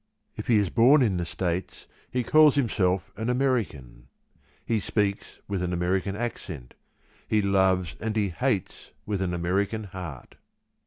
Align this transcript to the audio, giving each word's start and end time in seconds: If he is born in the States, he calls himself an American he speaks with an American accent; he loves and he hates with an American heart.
If 0.35 0.47
he 0.47 0.57
is 0.57 0.71
born 0.71 1.03
in 1.03 1.17
the 1.17 1.27
States, 1.27 1.85
he 2.09 2.23
calls 2.23 2.55
himself 2.55 3.11
an 3.17 3.29
American 3.29 4.07
he 4.65 4.79
speaks 4.79 5.37
with 5.47 5.61
an 5.61 5.71
American 5.73 6.15
accent; 6.15 6.73
he 7.27 7.39
loves 7.39 7.93
and 7.99 8.15
he 8.15 8.29
hates 8.29 8.89
with 9.05 9.21
an 9.21 9.31
American 9.35 9.83
heart. 9.83 10.37